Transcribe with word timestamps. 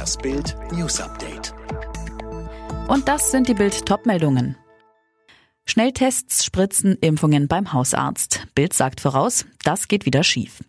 Das 0.00 0.16
Bild 0.16 0.56
News 0.72 0.98
Update. 0.98 1.52
Und 2.88 3.06
das 3.06 3.30
sind 3.30 3.48
die 3.48 3.52
Bild 3.52 3.84
Topmeldungen. 3.84 4.56
Schnelltests, 5.66 6.42
Spritzen, 6.42 6.96
Impfungen 7.02 7.48
beim 7.48 7.74
Hausarzt. 7.74 8.46
Bild 8.54 8.72
sagt 8.72 9.02
voraus, 9.02 9.44
das 9.62 9.88
geht 9.88 10.06
wieder 10.06 10.24
schief. 10.24 10.62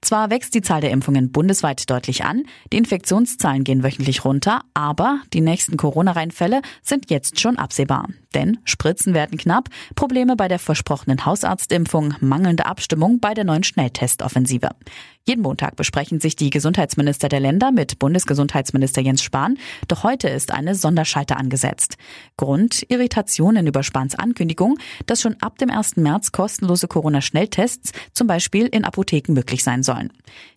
Zwar 0.00 0.30
wächst 0.30 0.54
die 0.54 0.62
Zahl 0.62 0.80
der 0.80 0.90
Impfungen 0.90 1.30
bundesweit 1.30 1.88
deutlich 1.90 2.24
an, 2.24 2.44
die 2.72 2.78
Infektionszahlen 2.78 3.64
gehen 3.64 3.82
wöchentlich 3.82 4.24
runter, 4.24 4.62
aber 4.74 5.20
die 5.32 5.40
nächsten 5.40 5.76
Corona-Reinfälle 5.76 6.62
sind 6.82 7.10
jetzt 7.10 7.40
schon 7.40 7.58
absehbar. 7.58 8.08
Denn 8.34 8.58
Spritzen 8.64 9.14
werden 9.14 9.38
knapp, 9.38 9.68
Probleme 9.94 10.36
bei 10.36 10.48
der 10.48 10.58
versprochenen 10.58 11.24
Hausarztimpfung, 11.24 12.14
mangelnde 12.20 12.66
Abstimmung 12.66 13.20
bei 13.20 13.32
der 13.34 13.44
neuen 13.44 13.64
Schnelltestoffensive. 13.64 14.70
Jeden 15.26 15.42
Montag 15.42 15.76
besprechen 15.76 16.20
sich 16.20 16.36
die 16.36 16.50
Gesundheitsminister 16.50 17.28
der 17.28 17.40
Länder 17.40 17.70
mit 17.70 17.98
Bundesgesundheitsminister 17.98 19.02
Jens 19.02 19.22
Spahn, 19.22 19.58
doch 19.86 20.02
heute 20.02 20.28
ist 20.28 20.52
eine 20.52 20.74
Sonderschalte 20.74 21.36
angesetzt. 21.36 21.96
Grund 22.36 22.84
Irritationen 22.88 23.66
über 23.66 23.82
Spahns 23.82 24.14
Ankündigung, 24.14 24.78
dass 25.06 25.20
schon 25.20 25.36
ab 25.40 25.58
dem 25.58 25.70
1. 25.70 25.96
März 25.96 26.32
kostenlose 26.32 26.88
Corona-Schnelltests 26.88 27.92
zum 28.12 28.26
Beispiel 28.26 28.37
in 28.46 28.84
Apotheken 28.84 29.32
möglich 29.34 29.64
sein 29.64 29.82
sollen. 29.82 30.12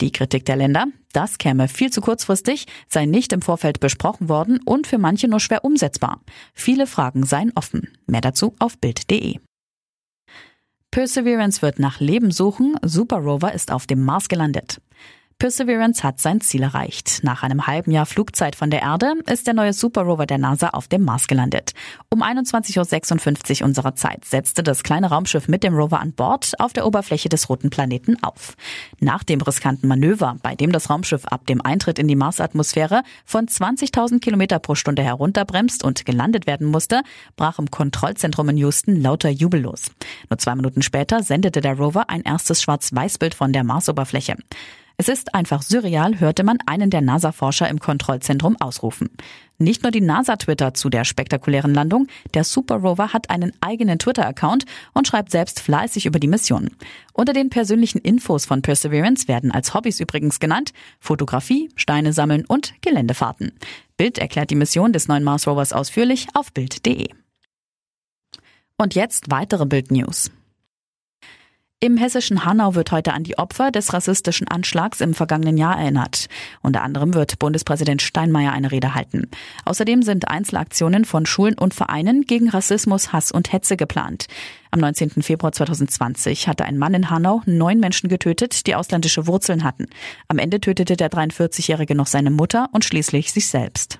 Die 0.00 0.12
Kritik 0.12 0.44
der 0.44 0.56
Länder, 0.56 0.86
das 1.12 1.38
käme 1.38 1.68
viel 1.68 1.90
zu 1.90 2.00
kurzfristig, 2.00 2.66
sei 2.88 3.06
nicht 3.06 3.32
im 3.32 3.42
Vorfeld 3.42 3.80
besprochen 3.80 4.28
worden 4.28 4.60
und 4.64 4.86
für 4.86 4.98
manche 4.98 5.28
nur 5.28 5.40
schwer 5.40 5.64
umsetzbar. 5.64 6.20
Viele 6.54 6.86
Fragen 6.86 7.24
seien 7.24 7.52
offen. 7.54 7.88
Mehr 8.06 8.20
dazu 8.20 8.54
auf 8.58 8.78
Bild.de. 8.78 9.38
Perseverance 10.90 11.60
wird 11.60 11.80
nach 11.80 11.98
Leben 11.98 12.30
suchen. 12.30 12.76
Super 12.82 13.16
Rover 13.16 13.52
ist 13.52 13.72
auf 13.72 13.86
dem 13.86 14.04
Mars 14.04 14.28
gelandet. 14.28 14.80
Perseverance 15.38 16.02
hat 16.02 16.20
sein 16.20 16.40
Ziel 16.40 16.62
erreicht. 16.62 17.20
Nach 17.22 17.42
einem 17.42 17.66
halben 17.66 17.90
Jahr 17.90 18.06
Flugzeit 18.06 18.56
von 18.56 18.70
der 18.70 18.82
Erde 18.82 19.14
ist 19.26 19.46
der 19.46 19.54
neue 19.54 19.72
Super 19.72 20.02
Rover 20.02 20.26
der 20.26 20.38
NASA 20.38 20.70
auf 20.70 20.88
dem 20.88 21.02
Mars 21.02 21.26
gelandet. 21.26 21.72
Um 22.08 22.22
21.56 22.22 23.60
Uhr 23.60 23.66
unserer 23.66 23.94
Zeit 23.94 24.24
setzte 24.24 24.62
das 24.62 24.82
kleine 24.82 25.08
Raumschiff 25.08 25.48
mit 25.48 25.64
dem 25.64 25.74
Rover 25.74 26.00
an 26.00 26.12
Bord 26.12 26.52
auf 26.58 26.72
der 26.72 26.86
Oberfläche 26.86 27.28
des 27.28 27.48
roten 27.48 27.70
Planeten 27.70 28.22
auf. 28.22 28.56
Nach 29.00 29.24
dem 29.24 29.40
riskanten 29.40 29.88
Manöver, 29.88 30.36
bei 30.42 30.54
dem 30.54 30.72
das 30.72 30.88
Raumschiff 30.88 31.24
ab 31.26 31.46
dem 31.46 31.60
Eintritt 31.60 31.98
in 31.98 32.08
die 32.08 32.16
Marsatmosphäre 32.16 33.02
von 33.24 33.46
20.000 33.46 34.20
Kilometer 34.20 34.58
pro 34.60 34.74
Stunde 34.74 35.02
herunterbremst 35.02 35.84
und 35.84 36.06
gelandet 36.06 36.46
werden 36.46 36.68
musste, 36.68 37.02
brach 37.36 37.58
im 37.58 37.70
Kontrollzentrum 37.70 38.48
in 38.50 38.58
Houston 38.58 39.00
lauter 39.00 39.30
Jubel 39.30 39.62
los. 39.62 39.90
Nur 40.30 40.38
zwei 40.38 40.54
Minuten 40.54 40.82
später 40.82 41.22
sendete 41.22 41.60
der 41.60 41.76
Rover 41.76 42.08
ein 42.08 42.22
erstes 42.22 42.62
Schwarz-Weiß-Bild 42.62 43.34
von 43.34 43.52
der 43.52 43.64
Marsoberfläche. 43.64 44.36
Es 44.96 45.08
ist 45.08 45.34
einfach 45.34 45.62
surreal, 45.62 46.20
hörte 46.20 46.44
man 46.44 46.58
einen 46.66 46.88
der 46.88 47.00
NASA-Forscher 47.00 47.68
im 47.68 47.80
Kontrollzentrum 47.80 48.56
ausrufen. 48.60 49.10
Nicht 49.58 49.82
nur 49.82 49.90
die 49.90 50.00
NASA 50.00 50.36
twittert 50.36 50.76
zu 50.76 50.88
der 50.88 51.04
spektakulären 51.04 51.74
Landung, 51.74 52.06
der 52.32 52.44
Super 52.44 52.76
Rover 52.76 53.12
hat 53.12 53.28
einen 53.28 53.52
eigenen 53.60 53.98
Twitter-Account 53.98 54.66
und 54.92 55.08
schreibt 55.08 55.32
selbst 55.32 55.58
fleißig 55.60 56.06
über 56.06 56.20
die 56.20 56.28
Mission. 56.28 56.70
Unter 57.12 57.32
den 57.32 57.50
persönlichen 57.50 57.98
Infos 57.98 58.46
von 58.46 58.62
Perseverance 58.62 59.26
werden 59.26 59.50
als 59.50 59.74
Hobbys 59.74 59.98
übrigens 59.98 60.38
genannt 60.38 60.72
Fotografie, 61.00 61.70
Steine 61.74 62.12
sammeln 62.12 62.44
und 62.46 62.74
Geländefahrten. 62.80 63.52
Bild 63.96 64.18
erklärt 64.18 64.50
die 64.50 64.56
Mission 64.56 64.92
des 64.92 65.08
neuen 65.08 65.24
Mars 65.24 65.46
Rovers 65.46 65.72
ausführlich 65.72 66.28
auf 66.34 66.52
Bild.de. 66.52 67.08
Und 68.76 68.94
jetzt 68.94 69.30
weitere 69.30 69.66
Bild 69.66 69.90
News. 69.90 70.30
Im 71.84 71.98
hessischen 71.98 72.46
Hanau 72.46 72.74
wird 72.76 72.92
heute 72.92 73.12
an 73.12 73.24
die 73.24 73.36
Opfer 73.36 73.70
des 73.70 73.92
rassistischen 73.92 74.48
Anschlags 74.48 75.02
im 75.02 75.12
vergangenen 75.12 75.58
Jahr 75.58 75.78
erinnert. 75.78 76.28
Unter 76.62 76.80
anderem 76.80 77.12
wird 77.12 77.38
Bundespräsident 77.38 78.00
Steinmeier 78.00 78.52
eine 78.52 78.72
Rede 78.72 78.94
halten. 78.94 79.28
Außerdem 79.66 80.00
sind 80.00 80.28
Einzelaktionen 80.28 81.04
von 81.04 81.26
Schulen 81.26 81.58
und 81.58 81.74
Vereinen 81.74 82.22
gegen 82.22 82.48
Rassismus, 82.48 83.12
Hass 83.12 83.30
und 83.30 83.52
Hetze 83.52 83.76
geplant. 83.76 84.28
Am 84.70 84.80
19. 84.80 85.20
Februar 85.20 85.52
2020 85.52 86.48
hatte 86.48 86.64
ein 86.64 86.78
Mann 86.78 86.94
in 86.94 87.10
Hanau 87.10 87.42
neun 87.44 87.80
Menschen 87.80 88.08
getötet, 88.08 88.66
die 88.66 88.76
ausländische 88.76 89.26
Wurzeln 89.26 89.62
hatten. 89.62 89.88
Am 90.28 90.38
Ende 90.38 90.60
tötete 90.60 90.96
der 90.96 91.10
43-Jährige 91.10 91.94
noch 91.94 92.06
seine 92.06 92.30
Mutter 92.30 92.70
und 92.72 92.86
schließlich 92.86 93.30
sich 93.30 93.48
selbst. 93.48 93.98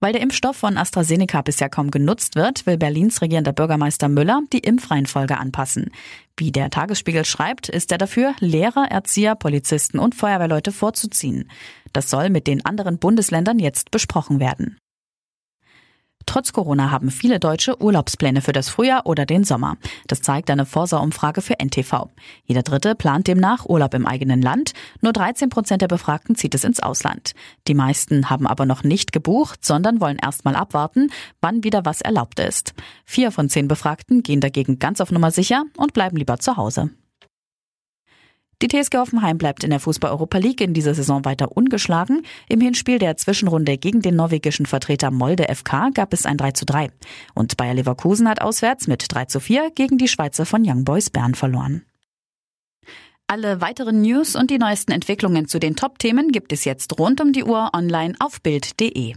Weil 0.00 0.12
der 0.12 0.20
Impfstoff 0.20 0.56
von 0.56 0.76
AstraZeneca 0.76 1.40
bisher 1.40 1.70
kaum 1.70 1.90
genutzt 1.90 2.36
wird, 2.36 2.66
will 2.66 2.76
Berlins 2.76 3.22
regierender 3.22 3.52
Bürgermeister 3.52 4.08
Müller 4.08 4.42
die 4.52 4.58
Impfreihenfolge 4.58 5.38
anpassen. 5.38 5.90
Wie 6.36 6.52
der 6.52 6.68
Tagesspiegel 6.68 7.24
schreibt, 7.24 7.70
ist 7.70 7.90
er 7.92 7.98
dafür, 7.98 8.34
Lehrer, 8.40 8.90
Erzieher, 8.90 9.34
Polizisten 9.34 9.98
und 9.98 10.14
Feuerwehrleute 10.14 10.70
vorzuziehen. 10.70 11.50
Das 11.94 12.10
soll 12.10 12.28
mit 12.28 12.46
den 12.46 12.64
anderen 12.66 12.98
Bundesländern 12.98 13.58
jetzt 13.58 13.90
besprochen 13.90 14.38
werden. 14.38 14.76
Trotz 16.26 16.52
Corona 16.52 16.90
haben 16.90 17.10
viele 17.10 17.40
Deutsche 17.40 17.80
Urlaubspläne 17.80 18.42
für 18.42 18.52
das 18.52 18.68
Frühjahr 18.68 19.06
oder 19.06 19.24
den 19.24 19.44
Sommer. 19.44 19.78
Das 20.06 20.20
zeigt 20.22 20.50
eine 20.50 20.66
Forsa-Umfrage 20.66 21.40
für 21.40 21.58
NTV. 21.58 22.10
Jeder 22.44 22.62
Dritte 22.62 22.94
plant 22.94 23.28
demnach 23.28 23.64
Urlaub 23.64 23.94
im 23.94 24.06
eigenen 24.06 24.42
Land. 24.42 24.72
Nur 25.00 25.12
13 25.12 25.48
Prozent 25.48 25.82
der 25.82 25.88
Befragten 25.88 26.34
zieht 26.34 26.54
es 26.54 26.64
ins 26.64 26.80
Ausland. 26.80 27.32
Die 27.68 27.74
meisten 27.74 28.28
haben 28.28 28.46
aber 28.46 28.66
noch 28.66 28.82
nicht 28.82 29.12
gebucht, 29.12 29.64
sondern 29.64 30.00
wollen 30.00 30.18
erstmal 30.18 30.56
abwarten, 30.56 31.10
wann 31.40 31.64
wieder 31.64 31.84
was 31.84 32.00
erlaubt 32.00 32.40
ist. 32.40 32.74
Vier 33.04 33.30
von 33.30 33.48
zehn 33.48 33.68
Befragten 33.68 34.22
gehen 34.22 34.40
dagegen 34.40 34.78
ganz 34.78 35.00
auf 35.00 35.12
Nummer 35.12 35.30
sicher 35.30 35.64
und 35.76 35.94
bleiben 35.94 36.16
lieber 36.16 36.38
zu 36.38 36.56
Hause. 36.56 36.90
Die 38.62 38.68
TSG 38.68 38.96
Hoffenheim 38.96 39.36
bleibt 39.36 39.64
in 39.64 39.70
der 39.70 39.80
Fußball-Europa 39.80 40.38
League 40.38 40.62
in 40.62 40.72
dieser 40.72 40.94
Saison 40.94 41.26
weiter 41.26 41.54
ungeschlagen. 41.54 42.22
Im 42.48 42.62
Hinspiel 42.62 42.98
der 42.98 43.18
Zwischenrunde 43.18 43.76
gegen 43.76 44.00
den 44.00 44.16
norwegischen 44.16 44.64
Vertreter 44.64 45.10
Molde 45.10 45.54
FK 45.54 45.90
gab 45.92 46.14
es 46.14 46.24
ein 46.24 46.38
3 46.38 46.52
zu 46.52 46.64
3. 46.64 46.88
Und 47.34 47.58
Bayer 47.58 47.74
Leverkusen 47.74 48.26
hat 48.26 48.40
auswärts 48.40 48.86
mit 48.86 49.04
3 49.08 49.26
zu 49.26 49.40
4 49.40 49.72
gegen 49.74 49.98
die 49.98 50.08
Schweizer 50.08 50.46
von 50.46 50.62
Young 50.66 50.84
Boys 50.84 51.10
Bern 51.10 51.34
verloren. 51.34 51.84
Alle 53.26 53.60
weiteren 53.60 54.00
News 54.00 54.36
und 54.36 54.50
die 54.50 54.58
neuesten 54.58 54.92
Entwicklungen 54.92 55.48
zu 55.48 55.58
den 55.58 55.76
Top-Themen 55.76 56.32
gibt 56.32 56.52
es 56.52 56.64
jetzt 56.64 56.98
rund 56.98 57.20
um 57.20 57.32
die 57.34 57.44
Uhr 57.44 57.72
online 57.74 58.14
auf 58.20 58.40
Bild.de. 58.40 59.16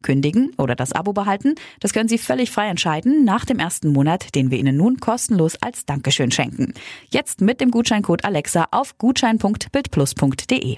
Kündigen 0.01 0.51
oder 0.57 0.75
das 0.75 0.91
Abo 0.93 1.13
behalten, 1.13 1.55
das 1.79 1.93
können 1.93 2.09
Sie 2.09 2.17
völlig 2.17 2.51
frei 2.51 2.67
entscheiden 2.67 3.23
nach 3.23 3.45
dem 3.45 3.59
ersten 3.59 3.89
Monat, 3.89 4.35
den 4.35 4.51
wir 4.51 4.59
Ihnen 4.59 4.77
nun 4.77 4.99
kostenlos 4.99 5.57
als 5.61 5.85
Dankeschön 5.85 6.31
schenken. 6.31 6.73
Jetzt 7.09 7.41
mit 7.41 7.61
dem 7.61 7.71
Gutscheincode 7.71 8.25
Alexa 8.25 8.67
auf 8.71 8.97
gutschein.bildplus.de. 8.97 10.77